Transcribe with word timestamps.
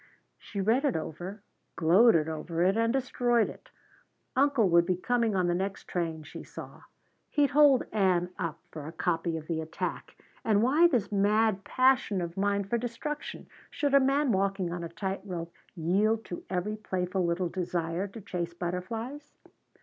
She 0.39 0.59
read 0.59 0.83
it 0.83 0.95
over, 0.95 1.43
gloated 1.75 2.27
over 2.27 2.63
it, 2.63 2.75
and 2.75 2.91
destroyed 2.91 3.49
it. 3.49 3.69
"Uncle 4.35 4.67
would 4.69 4.83
be 4.87 4.95
coming 4.97 5.35
on 5.35 5.45
the 5.45 5.53
next 5.53 5.87
train," 5.87 6.23
she 6.23 6.41
saw. 6.43 6.81
"He'd 7.29 7.51
hold 7.51 7.83
Ann 7.91 8.31
up 8.39 8.57
for 8.71 8.87
a 8.87 8.91
copy 8.91 9.37
of 9.37 9.45
the 9.45 9.61
attack! 9.61 10.17
And 10.43 10.63
why 10.63 10.87
this 10.87 11.11
mad 11.11 11.63
passion 11.63 12.19
of 12.19 12.35
mine 12.35 12.63
for 12.63 12.79
destruction? 12.79 13.45
Should 13.69 13.93
a 13.93 13.99
man 13.99 14.31
walking 14.31 14.73
on 14.73 14.83
a 14.83 14.89
tight 14.89 15.21
rope 15.23 15.53
yield 15.75 16.25
to 16.25 16.45
every 16.49 16.77
playful 16.77 17.23
little 17.23 17.49
desire 17.49 18.07
to 18.07 18.21
chase 18.21 18.55
butterflies?" 18.55 19.35